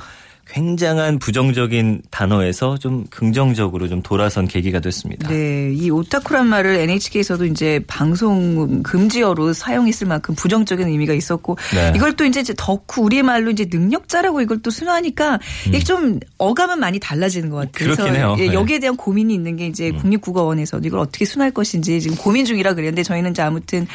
[0.48, 5.28] 굉장한 부정적인 단어에서 좀 긍정적으로 좀 돌아선 계기가 됐습니다.
[5.28, 11.92] 네, 이 오타쿠란 말을 NHK에서도 이제 방송 금지어로 사용했을 만큼 부정적인 의미가 있었고 네.
[11.94, 16.98] 이걸 또 이제 덕후 우리 말로 이제 능력자라고 이걸 또 순화하니까 이게 좀 어감은 많이
[16.98, 17.90] 달라지는 것 같아요.
[17.90, 17.96] 음.
[17.96, 18.34] 그렇긴 해요.
[18.38, 18.48] 예, 네.
[18.48, 18.54] 음.
[18.54, 23.02] 여기에 대한 고민이 있는 게 이제 국립국어원에서도 이걸 어떻게 순화할 것인지 지금 고민 중이라 그랬는데
[23.02, 23.86] 저희는 이제 아무튼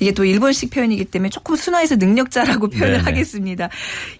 [0.00, 3.04] 이게 또 일본식 표현이기 때문에 조금 순화해서 능력자라고 표현을 네네.
[3.04, 3.68] 하겠습니다.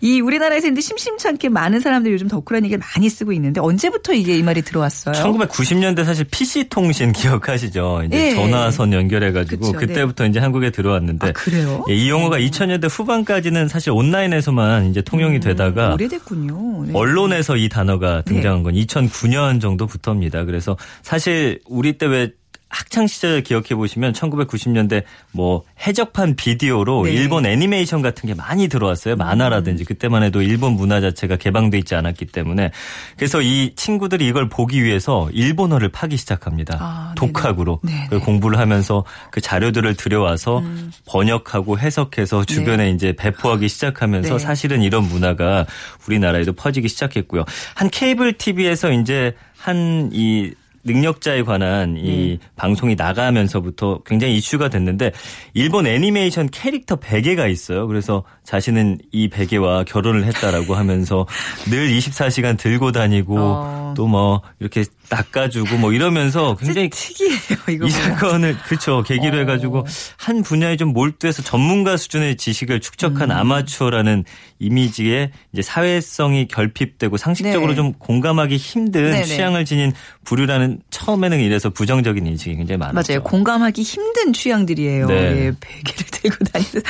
[0.01, 4.43] 이 우리나라에서 근데 심심찮게 많은 사람들이 요즘 덕후라는 얘기를 많이 쓰고 있는데 언제부터 이게 이
[4.43, 5.15] 말이 들어왔어요?
[5.15, 8.03] 1990년대 사실 PC 통신 기억하시죠?
[8.07, 8.35] 이제 예.
[8.35, 11.85] 전화선 연결해가지고 그쵸, 그때부터 이제 한국에 들어왔는데 아, 그래요?
[11.89, 16.85] 예, 이 용어가 2000년대 후반까지는 사실 온라인에서만 이제 통용이 되다가 오래됐군요.
[16.87, 16.93] 네.
[16.95, 20.45] 언론에서 이 단어가 등장한 건 2009년 정도부터입니다.
[20.45, 22.33] 그래서 사실 우리 때왜
[22.71, 25.03] 학창 시절 기억해 보시면 1990년대
[25.33, 27.13] 뭐 해적판 비디오로 네.
[27.13, 29.17] 일본 애니메이션 같은 게 많이 들어왔어요.
[29.17, 32.71] 만화라든지 그때만 해도 일본 문화 자체가 개방돼 있지 않았기 때문에
[33.17, 36.79] 그래서 이 친구들이 이걸 보기 위해서 일본어를 파기 시작합니다.
[36.81, 37.81] 아, 독학으로.
[37.85, 38.21] 음.
[38.21, 40.63] 공부를 하면서 그 자료들을 들여와서
[41.07, 44.39] 번역하고 해석해서 주변에 이제 배포하기 시작하면서 네.
[44.39, 45.67] 사실은 이런 문화가
[46.07, 47.45] 우리나라에도 퍼지기 시작했고요.
[47.75, 50.53] 한 케이블 TV에서 이제 한이
[50.85, 52.49] 능력자에 관한 이 네.
[52.57, 55.13] 방송이 나가면서부터 굉장히 이슈가 됐는데
[55.55, 57.87] 일본 애니메이션 캐릭터 베개가 있어요.
[57.87, 61.27] 그래서 자신은 이 베개와 결혼을 했다라고 하면서
[61.71, 63.95] 늘 24시간 들고 다니고 어.
[63.97, 67.87] 또뭐 이렇게 낚아주고 뭐 이러면서 굉장히 특이해요 이거.
[67.87, 67.91] 이.
[67.91, 69.41] 사건을 그렇죠 계기로 어.
[69.41, 73.37] 해가지고 한 분야에 좀 몰두해서 전문가 수준의 지식을 축적한 음.
[73.37, 74.25] 아마추어라는
[74.61, 77.77] 이미지에 이제 사회성이 결핍되고 상식적으로 네.
[77.77, 79.25] 좀 공감하기 힘든 네네.
[79.25, 79.93] 취향을 지닌
[80.25, 83.13] 부류라는 처음에는 이래서 부정적인 인식이 굉장히 많았죠.
[83.13, 83.23] 맞아요.
[83.23, 85.07] 공감하기 힘든 취향들이에요.
[85.07, 85.15] 네.
[85.15, 86.83] 예, 베개를 들고 다니는.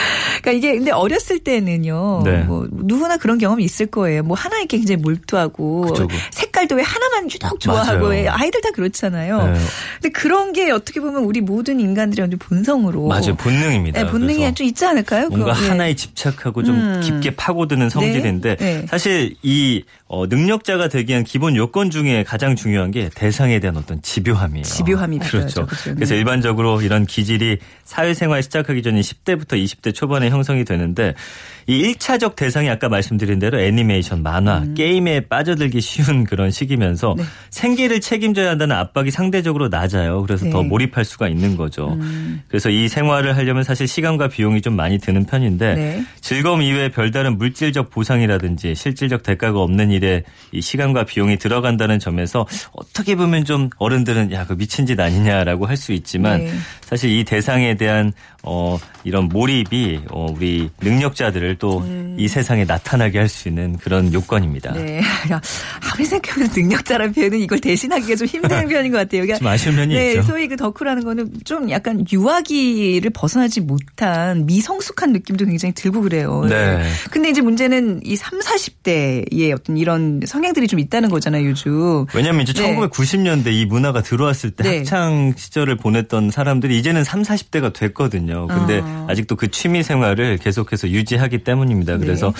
[0.42, 2.22] 그러니까 이게 근데 어렸을 때는요.
[2.24, 2.42] 네.
[2.42, 4.24] 뭐 누구나 그런 경험이 있을 거예요.
[4.24, 6.16] 뭐 하나에 굉장히 몰두하고 그쵸, 그.
[6.32, 8.09] 색깔도 왜 하나만 유독 좋아하고 맞아요.
[8.10, 9.52] 왜 아이들 다 그렇잖아요.
[9.52, 9.58] 네.
[9.94, 14.02] 근데 그런 게 어떻게 보면 우리 모든 인간들의 본성으로 맞아요 본능입니다.
[14.02, 15.28] 네, 본능이 좀 있지 않을까요?
[15.28, 15.64] 뭔가 그거?
[15.64, 15.68] 예.
[15.68, 17.00] 하나에 집착하고 좀 음.
[17.02, 18.86] 깊게 파고드는 성질인데 네, 네.
[18.86, 24.02] 사실 이 어, 능력자가 되기 위한 기본 요건 중에 가장 중요한 게 대상에 대한 어떤
[24.02, 24.64] 집요함이에요.
[24.64, 25.66] 집요함이 그렇죠.
[25.66, 25.94] 그렇죠.
[25.94, 26.18] 그래서 네.
[26.18, 31.14] 일반적으로 이런 기질이 사회생활 시작하기 전인 10대부터 20대 초반에 형성이 되는데
[31.68, 34.74] 이 1차적 대상이 아까 말씀드린 대로 애니메이션, 만화, 음.
[34.74, 37.22] 게임에 빠져들기 쉬운 그런 시기면서 네.
[37.50, 40.22] 생계를 책임져야 한다는 압박이 상대적으로 낮아요.
[40.22, 40.68] 그래서 더 네.
[40.68, 41.92] 몰입할 수가 있는 거죠.
[42.00, 42.42] 음.
[42.48, 46.04] 그래서 이 생활을 하려면 사실 시간과 비용이 좀 많이 드는 편인데 네.
[46.20, 53.14] 즐거움 이외에 별다른 물질적 보상이라든지 실질적 대가가 없는 일에 이 시간과 비용이 들어간다는 점에서 어떻게
[53.14, 56.52] 보면 좀 어른들은 야, 그 미친 짓 아니냐라고 할 수 있지만 네.
[56.82, 63.48] 사실 이 대상에 대한 어 이런 몰입이 어 우리 능력자들을 또이 세상에 나타나게 할 수
[63.48, 64.72] 있는 그런 요건입니다.
[64.72, 64.84] 음.
[64.84, 65.00] 네.
[65.80, 69.22] 아무리 생각해도 능력자라는 표현은 이걸 대신하기가 좀 힘든 표현인 것 같아요.
[69.22, 70.22] 그러니까 좀 아쉬운 면이 네, 있죠.
[70.22, 76.44] 소위 그 덕후라는 거는 좀 약간 유아기를 벗어나지 못한 미성숙한 느낌도 굉장히 들고 그래요.
[76.46, 76.82] 네.
[77.10, 79.89] 근데 이제 문제는 이 3, 40대의 어떤 이런
[80.26, 82.06] 성향들이 좀 있다는 거잖아요, 요즘.
[82.14, 82.76] 왜냐하면 이제 네.
[82.76, 84.78] 1990년대 이 문화가 들어왔을 때 네.
[84.78, 88.46] 학창 시절을 보냈던 사람들이 이제는 3, 40대가 됐거든요.
[88.46, 89.06] 근데 아.
[89.08, 91.94] 아직도 그 취미 생활을 계속해서 유지하기 때문입니다.
[91.94, 91.98] 네.
[91.98, 92.32] 그래서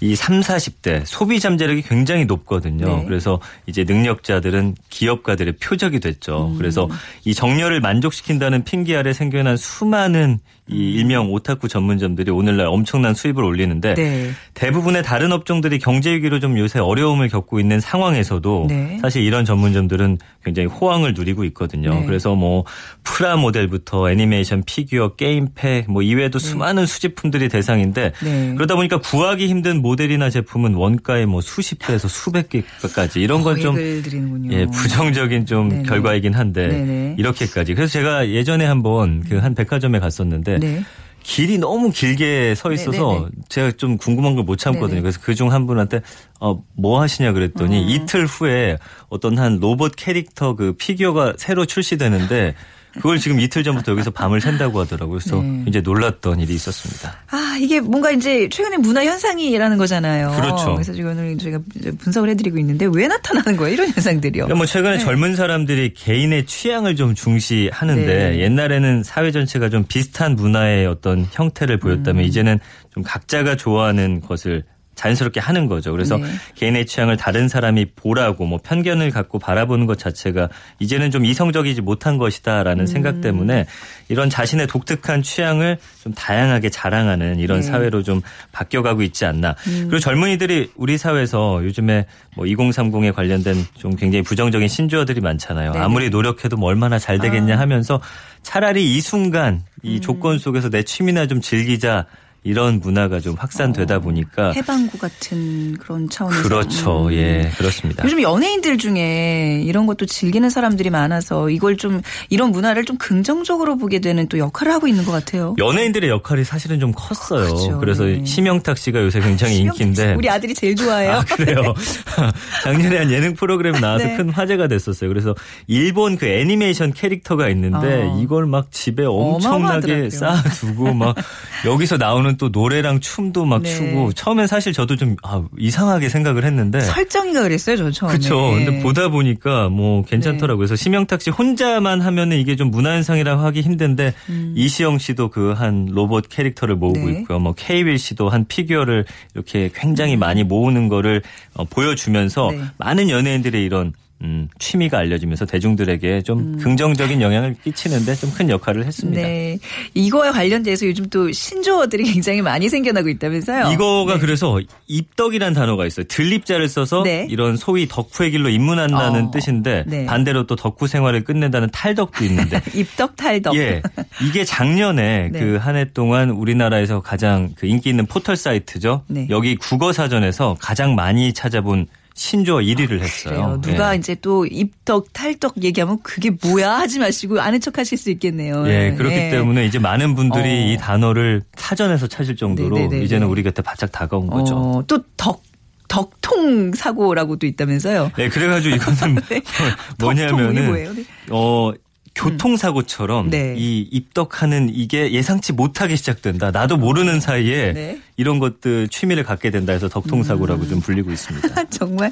[0.00, 2.86] 이 3, 40대 소비 잠재력이 굉장히 높거든요.
[2.86, 3.04] 네.
[3.06, 6.50] 그래서 이제 능력자들은 기업가들의 표적이 됐죠.
[6.52, 6.58] 음.
[6.58, 6.88] 그래서
[7.24, 10.38] 이 정렬을 만족시킨다는 핑계 아래 생겨난 수많은
[10.70, 10.98] 이 음.
[11.00, 14.30] 일명 오타쿠 전문점들이 오늘날 엄청난 수입을 올리는데 네.
[14.54, 18.98] 대부분의 다른 업종들이 경제 위기로 좀 요새 어려움을 겪고 있는 상황에서도 네.
[19.02, 21.90] 사실 이런 전문점들은 굉장히 호황을 누리고 있거든요.
[21.90, 22.06] 네.
[22.06, 22.64] 그래서 뭐
[23.02, 28.54] 프라모델부터 애니메이션, 피규어, 게임팩 뭐 이외에도 수많은 수집품들이 대상인데 네.
[28.54, 34.02] 그러다 보니까 구하기 힘든 모델이나 제품은 원가의 뭐 수십 배에서 수백 배까지 이런 건좀 고객을
[34.02, 34.52] 드리는군요.
[34.52, 35.82] 예, 부정적인 좀.
[35.82, 37.14] 결과이긴 한데.
[37.18, 37.74] 이렇게까지.
[37.74, 40.84] 그래서 제가 예전에 한번 그 한 백화점에 갔었는데 네.
[41.22, 43.28] 길이 너무 길게 서 있어서 네네네.
[43.48, 44.88] 제가 좀 궁금한 걸 못 참거든요.
[44.88, 45.00] 네네.
[45.02, 46.00] 그래서 그중 한 분한테
[46.40, 48.78] 어, 뭐 하시냐 그랬더니 이틀 후에
[49.10, 52.54] 어떤 한 로봇 캐릭터 그 피규어가 새로 출시되는데
[52.94, 55.18] 그걸 지금 이틀 전부터 여기서 밤을 샌다고 하더라고요.
[55.18, 55.64] 그래서 네.
[55.66, 57.16] 이제 놀랐던 일이 있었습니다.
[57.30, 60.32] 아, 이게 뭔가 이제 최근에 문화 현상이라는 거잖아요.
[60.36, 60.74] 그렇죠.
[60.74, 61.60] 그래서 지금 오늘 저희가
[61.98, 63.74] 분석을 해드리고 있는데 왜 나타나는 거예요?
[63.74, 64.44] 이런 현상들이요.
[64.44, 68.40] 그러니까 뭐 최근에 젊은 사람들이 개인의 취향을 좀 중시하는데 네.
[68.40, 72.28] 옛날에는 사회 전체가 좀 비슷한 문화의 어떤 형태를 보였다면 음.
[72.28, 72.58] 이제는
[72.92, 74.64] 좀 각자가 좋아하는 것을
[75.00, 75.92] 자연스럽게 하는 거죠.
[75.92, 76.26] 그래서 네.
[76.56, 82.18] 개인의 취향을 다른 사람이 보라고 뭐 편견을 갖고 바라보는 것 자체가 이제는 좀 이성적이지 못한
[82.18, 82.86] 것이다라는 음.
[82.86, 83.66] 생각 때문에
[84.08, 87.66] 이런 자신의 독특한 취향을 좀 다양하게 자랑하는 이런 네.
[87.66, 87.72] 음.
[87.72, 88.20] 사회로 좀
[88.52, 89.54] 바뀌어가고 있지 않나.
[89.64, 92.04] 그리고 젊은이들이 우리 사회에서 요즘에
[92.36, 95.72] 뭐 2030에 관련된 좀 굉장히 부정적인 신조어들이 많잖아요.
[95.72, 95.84] 네네.
[95.84, 97.60] 아무리 노력해도 뭐 얼마나 잘 되겠냐 아.
[97.60, 98.00] 하면서
[98.42, 100.00] 차라리 이 순간 이 음.
[100.00, 102.04] 조건 속에서 내 취미나 좀 즐기자
[102.42, 106.42] 이런 문화가 좀 확산되다 보니까 해방구 같은 그런 차원에서.
[106.42, 107.06] 그렇죠.
[107.08, 107.12] 음.
[107.12, 108.02] 예, 그렇습니다.
[108.04, 112.00] 요즘 연예인들 중에 이런 것도 즐기는 사람들이 많아서 이걸 좀
[112.30, 115.54] 이런 문화를 좀 긍정적으로 보게 되는 또 역할을 하고 있는 것 같아요.
[115.58, 117.44] 연예인들의 역할이 사실은 좀 컸어요.
[117.44, 117.78] 그렇죠.
[117.78, 118.24] 그래서 네.
[118.24, 121.12] 심영탁 씨가 요새 굉장히 인기인데 우리 아들이 제일 좋아해요.
[121.12, 121.74] 아, 그래요.
[122.64, 124.16] 작년에 한 예능 프로그램 나와서 네.
[124.16, 125.08] 큰 화제가 됐었어요.
[125.08, 125.34] 그래서
[125.66, 128.18] 일본 그 애니메이션 캐릭터가 있는데 어.
[128.22, 130.10] 이걸 막 집에 엄청나게 어마어마하더라고요.
[130.10, 131.16] 쌓아두고 막
[131.66, 133.74] 여기서 나오는 또 노래랑 춤도 막 네.
[133.74, 138.14] 추고 처음엔 사실 저도 좀 아, 이상하게 생각을 했는데 설정이가 그랬어요, 저 처음에.
[138.14, 138.50] 그렇죠.
[138.50, 140.58] 근데 보다 보니까 뭐 괜찮더라고요.
[140.66, 144.14] 그래서 심영탁 씨 혼자만 하면은 이게 좀 문화현상이라고 하기 힘든데
[144.56, 147.12] 이시영 씨도 그 한 로봇 캐릭터를 모으고 음.
[147.12, 147.20] 네.
[147.20, 147.38] 있고요.
[147.38, 151.22] 뭐 케이윌 씨도 한 피규어를 이렇게 굉장히 많이 모으는 거를
[151.54, 152.62] 어, 보여주면서 네.
[152.78, 159.20] 많은 연예인들의 이런 음, 취미가 알려지면서 대중들에게 좀 긍정적인 영향을 끼치는데 좀 큰 역할을 했습니다.
[159.20, 159.22] 음.
[159.22, 159.58] 네.
[159.94, 163.72] 이거와 관련돼서 요즘 또 신조어들이 굉장히 많이 생겨나고 있다면서요.
[163.72, 166.06] 이거가 그래서 입덕이란 단어가 있어요.
[166.06, 167.26] 들립자를 써서 네.
[167.28, 170.06] 이런 소위 덕후의 길로 입문한다는 어, 뜻인데 네.
[170.06, 173.56] 반대로 또 덕후 생활을 끝낸다는 탈덕도 있는데 입덕 탈덕.
[173.56, 173.82] 예.
[174.26, 175.38] 이게 작년에 네.
[175.40, 179.02] 그한 해 동안 우리나라에서 가장 그 인기 있는 포털 사이트죠.
[179.08, 179.26] 네.
[179.30, 181.86] 여기 국어 사전에서 가장 많이 찾아본
[182.20, 183.32] 신조어 1위를 했어요.
[183.34, 183.60] 그래요.
[183.62, 183.96] 누가 예.
[183.96, 188.68] 이제 또 입덕 탈덕 얘기하면 그게 뭐야 하지 마시고 아는 척 하실 수 있겠네요.
[188.68, 189.30] 예, 그렇기 예.
[189.30, 190.72] 때문에 이제 많은 분들이 어.
[190.72, 193.04] 이 단어를 사전에서 찾을 정도로 네네네네.
[193.04, 194.54] 이제는 우리 곁에 바짝 다가온 거죠.
[194.54, 195.42] 어, 또 덕,
[195.88, 198.12] 덕통 사고라고도 있다면서요.
[198.18, 199.40] 네, 그래가지고 이거는 네.
[199.98, 200.94] 뭐냐면은?
[200.94, 201.04] 네.
[201.30, 201.72] 어
[202.14, 203.54] 교통사고처럼 네.
[203.56, 206.50] 이 입덕하는 이게 예상치 못하게 시작된다.
[206.50, 207.98] 나도 모르는 사이에 네.
[208.16, 211.64] 이런 것들 취미를 갖게 된다 해서 덕통사고라고 좀 불리고 있습니다.
[211.70, 212.10] 정말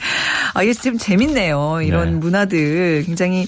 [0.55, 1.81] 아 이게 좀 재밌네요.
[1.83, 2.17] 이런 네.
[2.19, 3.47] 문화들 굉장히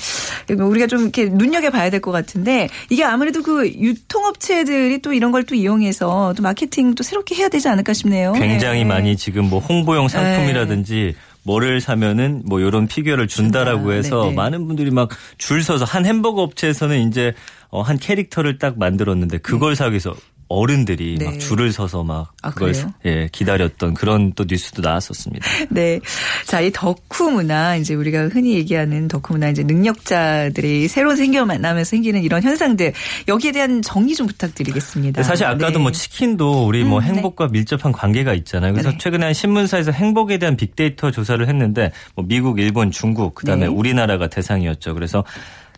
[0.51, 5.41] 우리가 좀 이렇게 눈여겨 봐야 될 것 같은데 이게 아무래도 그 유통업체들이 또 이런 걸
[5.45, 8.33] 또 이용해서 또 마케팅 또 새롭게 해야 되지 않을까 싶네요.
[8.35, 8.85] 굉장히 네.
[8.85, 13.95] 많이 지금 뭐 홍보용 상품이라든지 뭐를 사면은 뭐 이런 피규어를 준다라고 준다.
[13.95, 14.35] 해서 네네.
[14.35, 17.35] 많은 분들이 막 줄 서서 한 햄버거 업체에서는 이제
[17.71, 20.15] 어, 한 캐릭터를 딱 만들었는데 그걸 사기 위해서
[20.51, 21.27] 어른들이 네.
[21.27, 22.75] 막 줄을 서서 막 아, 그걸?
[23.07, 25.47] 예, 기다렸던 그런 또 뉴스도 나왔었습니다.
[25.71, 26.01] 네.
[26.45, 32.21] 자, 이 덕후 문화, 이제 우리가 흔히 얘기하는 덕후 문화, 이제 능력자들이 새로 생겨나면서 생기는
[32.23, 32.93] 이런 현상들,
[33.29, 35.23] 여기에 대한 정리 좀 부탁드리겠습니다.
[35.23, 35.79] 사실 아까도 네.
[35.79, 37.13] 뭐 치킨도 우리 뭐 음, 네.
[37.13, 38.73] 행복과 밀접한 관계가 있잖아요.
[38.73, 38.99] 그래서 네.
[38.99, 43.73] 최근에 한 신문사에서 행복에 대한 빅데이터 조사를 했는데 뭐 미국, 일본, 중국 그다음에 네.
[43.73, 44.95] 우리나라가 대상이었죠.
[44.95, 45.23] 그래서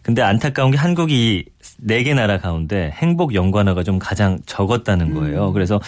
[0.02, 1.44] 근데 안타까운 게 한국이
[1.84, 5.48] 네 개 나라 가운데 행복 연관어가 좀 가장 적었다는 거예요.
[5.48, 5.52] 음.
[5.52, 5.80] 그래서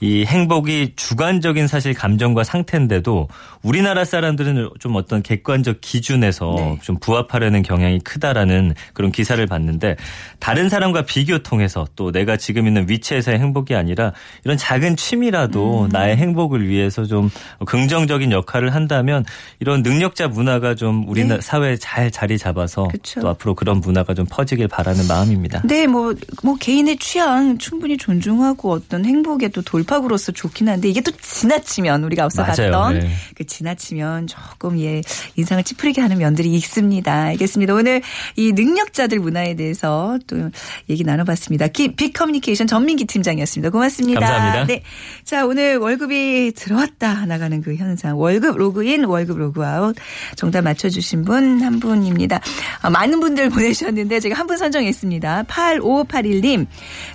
[0.00, 3.28] 이 행복이 주관적인 사실 감정과 상태인데도
[3.62, 6.78] 우리나라 사람들은 좀 어떤 객관적 기준에서 네.
[6.82, 9.96] 좀 부합하려는 경향이 크다라는 그런 기사를 봤는데
[10.38, 14.12] 다른 사람과 비교 통해서 또 내가 지금 있는 위치에서의 행복이 아니라
[14.44, 15.88] 이런 작은 취미라도 음.
[15.88, 17.28] 나의 행복을 위해서 좀
[17.66, 19.24] 긍정적인 역할을 한다면
[19.58, 21.34] 이런 능력자 문화가 좀 우리 네.
[21.34, 23.20] 나 사회에 잘 자리 잡아서 그쵸.
[23.20, 25.39] 또 앞으로 그런 문화가 좀 퍼지길 바라는 마음입니다.
[25.64, 31.10] 네, 뭐, 뭐, 개인의 취향 충분히 존중하고 어떤 행복의 또 돌파구로서 좋긴 한데 이게 또
[31.12, 32.72] 지나치면 우리가 앞서 맞아요.
[32.72, 33.10] 봤던 네.
[33.34, 35.00] 그 지나치면 조금 예,
[35.36, 37.12] 인상을 찌푸리게 하는 면들이 있습니다.
[37.12, 37.74] 알겠습니다.
[37.74, 38.02] 오늘
[38.36, 40.50] 이 능력자들 문화에 대해서 또
[40.88, 41.68] 얘기 나눠봤습니다.
[41.68, 43.70] 기- 빅 커뮤니케이션 전민기 팀장이었습니다.
[43.70, 44.20] 고맙습니다.
[44.20, 44.66] 감사합니다.
[44.66, 44.82] 네.
[45.24, 48.18] 자, 오늘 월급이 들어왔다 나가는 그 현상.
[48.18, 49.96] 월급 로그인, 월급 로그아웃.
[50.36, 52.40] 정답 맞춰주신 분 한 분입니다.
[52.82, 55.19] 아, 많은 분들 보내주셨는데 제가 한 분 선정했습니다.
[55.20, 56.66] 8581님.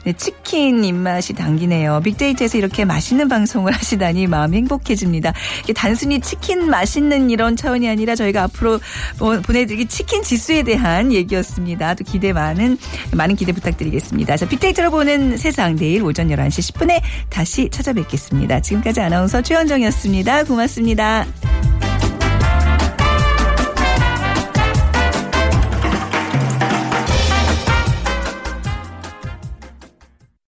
[0.04, 2.02] 네, 치킨 입맛이 당기네요.
[2.04, 5.34] 빅데이터에서 이렇게 맛있는 방송을 하시다니 마음이 행복해집니다.
[5.76, 8.80] 단순히 치킨 맛있는 이런 차원이 아니라 저희가 앞으로
[9.18, 11.94] 보- 보내드릴 치킨 지수에 대한 얘기였습니다.
[11.96, 12.78] 또 기대 많은,
[13.14, 14.38] 많은 기대 부탁드리겠습니다.
[14.38, 18.62] 자, 빅데이터로 보는 세상 내일 오전 11시 10분에 다시 찾아뵙겠습니다.
[18.62, 20.44] 지금까지 아나운서 최현정이었습니다.
[20.46, 21.26] 고맙습니다.